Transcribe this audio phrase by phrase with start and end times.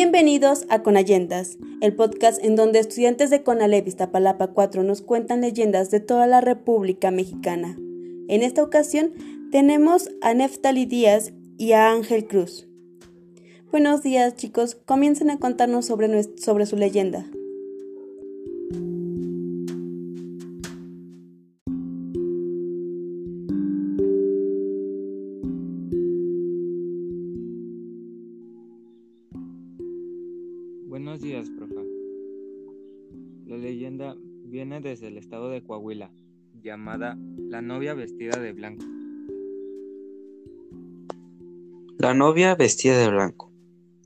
[0.00, 5.90] Bienvenidos a Conayendas, el podcast en donde estudiantes de Conalep Iztapalapa 4 nos cuentan leyendas
[5.90, 7.76] de toda la República Mexicana.
[8.28, 9.12] En esta ocasión
[9.50, 12.68] tenemos a Neftali Díaz y a Ángel Cruz.
[13.72, 17.26] Buenos días chicos, comiencen a contarnos sobre, sobre su leyenda.
[31.08, 31.80] Buenos días, profa.
[33.46, 36.10] La leyenda viene desde el estado de Coahuila,
[36.62, 38.84] llamada La novia vestida de blanco.
[41.96, 43.50] La novia vestida de blanco.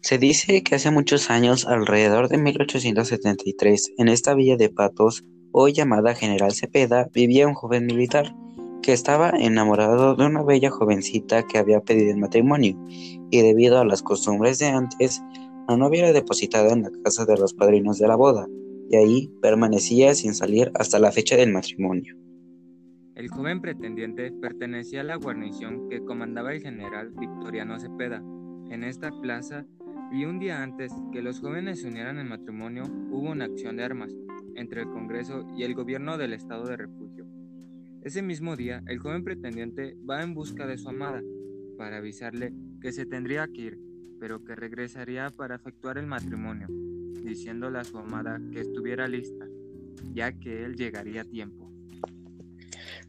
[0.00, 5.72] Se dice que hace muchos años, alrededor de 1873, en esta villa de Patos, hoy
[5.72, 8.32] llamada General Cepeda, vivía un joven militar
[8.80, 13.84] que estaba enamorado de una bella jovencita que había pedido en matrimonio, y debido a
[13.84, 15.20] las costumbres de antes,
[15.72, 18.46] la novia era depositada en la casa de los padrinos de la boda,
[18.90, 22.14] y ahí permanecía sin salir hasta la fecha del matrimonio.
[23.14, 28.22] El joven pretendiente pertenecía a la guarnición que comandaba el general Victoriano Cepeda
[28.70, 29.64] en esta plaza
[30.12, 33.84] y un día antes que los jóvenes se unieran en matrimonio hubo una acción de
[33.84, 34.14] armas
[34.56, 37.26] entre el Congreso y el gobierno del estado de refugio.
[38.02, 41.22] Ese mismo día, el joven pretendiente va en busca de su amada
[41.78, 43.91] para avisarle que se tendría que ir
[44.22, 46.68] pero que regresaría para efectuar el matrimonio,
[47.24, 49.48] diciéndole a su amada que estuviera lista,
[50.14, 51.68] ya que él llegaría a tiempo.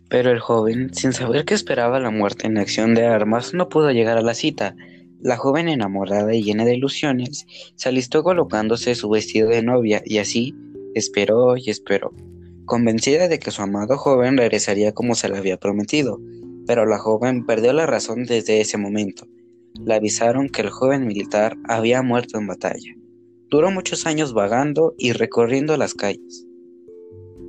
[0.09, 3.91] Pero el joven, sin saber que esperaba la muerte en acción de armas, no pudo
[3.91, 4.75] llegar a la cita.
[5.19, 10.17] La joven enamorada y llena de ilusiones se alistó colocándose su vestido de novia y
[10.17, 10.55] así
[10.95, 12.11] esperó y esperó,
[12.65, 16.19] convencida de que su amado joven regresaría como se le había prometido.
[16.65, 19.27] Pero la joven perdió la razón desde ese momento
[19.79, 22.95] le avisaron que el joven militar había muerto en batalla.
[23.49, 26.47] Duró muchos años vagando y recorriendo las calles.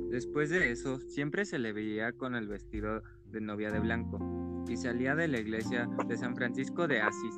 [0.09, 4.19] Después de eso, siempre se le veía con el vestido de novia de blanco
[4.67, 7.35] y salía de la iglesia de San Francisco de Asís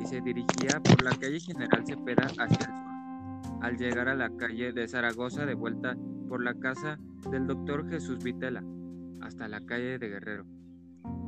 [0.00, 3.62] y se dirigía por la calle General Cepeda hacia el sur.
[3.62, 5.96] Al llegar a la calle de Zaragoza de vuelta
[6.28, 6.98] por la casa
[7.30, 8.62] del doctor Jesús Vitela
[9.20, 10.46] hasta la calle de Guerrero,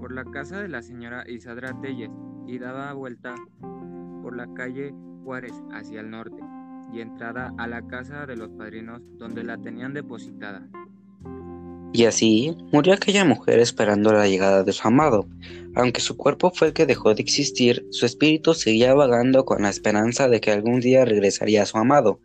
[0.01, 2.11] por la casa de la señora Isadra Telles
[2.48, 3.34] y daba vuelta
[4.22, 6.42] por la calle Juárez hacia el norte
[6.92, 10.66] y entrada a la casa de los padrinos donde la tenían depositada.
[11.92, 15.28] Y así murió aquella mujer esperando la llegada de su amado.
[15.75, 19.70] Aunque su cuerpo fue el que dejó de existir, su espíritu seguía vagando con la
[19.70, 22.20] esperanza de que algún día regresaría a su amado.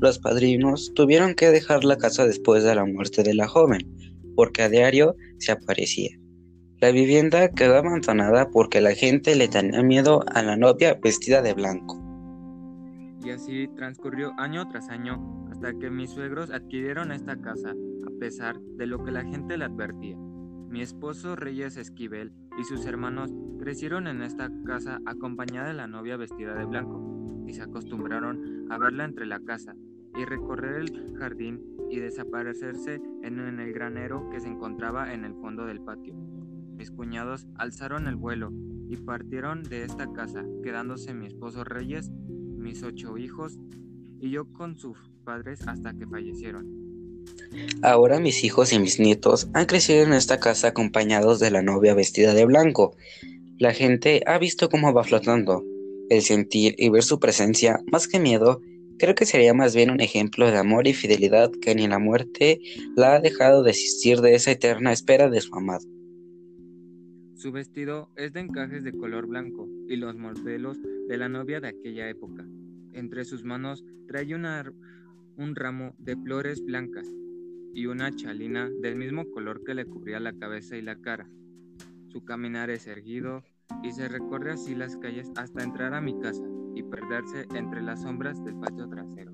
[0.00, 3.80] Los padrinos tuvieron que dejar la casa después de la muerte de la joven,
[4.34, 6.10] porque a diario se aparecía.
[6.84, 11.54] La vivienda quedó abandonada porque la gente le tenía miedo a la novia vestida de
[11.54, 11.98] blanco.
[13.24, 18.60] Y así transcurrió año tras año hasta que mis suegros adquirieron esta casa, a pesar
[18.60, 20.18] de lo que la gente le advertía.
[20.18, 26.18] Mi esposo Reyes Esquivel y sus hermanos crecieron en esta casa acompañada de la novia
[26.18, 27.00] vestida de blanco
[27.46, 29.74] y se acostumbraron a verla entre la casa
[30.18, 35.64] y recorrer el jardín y desaparecerse en el granero que se encontraba en el fondo
[35.64, 36.14] del patio.
[36.76, 38.52] Mis cuñados alzaron el vuelo
[38.88, 43.58] y partieron de esta casa, quedándose mi esposo Reyes, mis ocho hijos
[44.20, 46.84] y yo con sus padres hasta que fallecieron.
[47.82, 51.94] Ahora mis hijos y mis nietos han crecido en esta casa acompañados de la novia
[51.94, 52.96] vestida de blanco.
[53.58, 55.62] La gente ha visto cómo va flotando.
[56.10, 58.60] El sentir y ver su presencia, más que miedo,
[58.98, 62.60] creo que sería más bien un ejemplo de amor y fidelidad que ni la muerte
[62.96, 65.93] la ha dejado desistir de esa eterna espera de su amado.
[67.34, 70.78] Su vestido es de encajes de color blanco y los modelos
[71.08, 72.46] de la novia de aquella época.
[72.92, 77.08] Entre sus manos trae un ramo de flores blancas
[77.74, 81.28] y una chalina del mismo color que le cubría la cabeza y la cara.
[82.08, 83.42] Su caminar es erguido
[83.82, 86.44] y se recorre así las calles hasta entrar a mi casa
[86.76, 89.32] y perderse entre las sombras del patio trasero.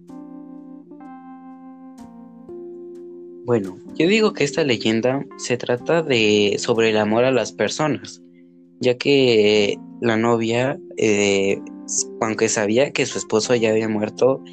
[3.44, 8.22] Bueno, yo digo que esta leyenda se trata de sobre el amor a las personas,
[8.80, 11.60] ya que la novia, eh,
[12.20, 14.44] aunque sabía que su esposo ya había muerto,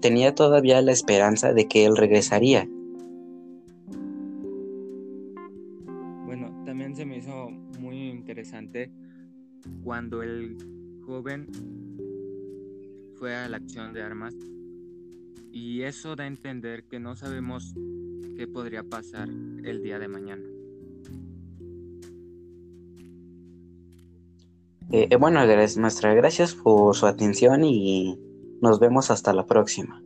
[0.00, 2.68] tenía todavía la esperanza de que él regresaría.
[6.26, 8.90] Bueno, también se me hizo muy interesante
[9.82, 10.56] cuando el
[11.06, 11.46] joven
[13.14, 14.34] fue a la acción de armas
[15.52, 17.74] y eso da a entender que no sabemos
[18.40, 20.42] qué podría pasar el día de mañana.
[24.90, 25.40] Eh, eh bueno,
[25.76, 28.18] maestra, gracias por su atención y
[28.62, 30.02] Nos vemos hasta la próxima.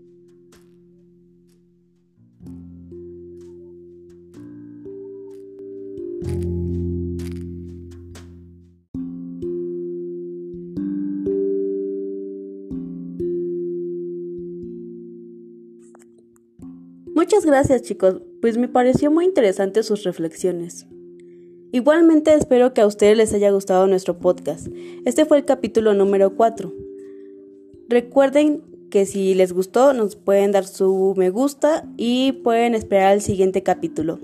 [17.14, 20.88] Muchas gracias chicos, pues me pareció muy interesante sus reflexiones.
[21.70, 24.66] Igualmente espero que a ustedes les haya gustado nuestro podcast.
[25.05, 26.72] Este fue el capítulo número 4.
[27.88, 33.20] Recuerden que si les gustó nos pueden dar su me gusta y pueden esperar el
[33.20, 34.19] siguiente capítulo.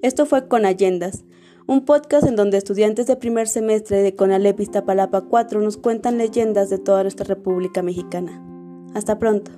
[0.00, 1.24] Esto fue Con Allendas,
[1.66, 6.70] un podcast en donde estudiantes de primer semestre de Conalep Iztapalapa 4 nos cuentan leyendas
[6.70, 8.44] de toda nuestra República Mexicana.
[8.94, 9.50] Hasta pronto.